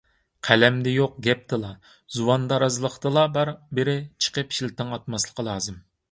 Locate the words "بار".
3.35-3.51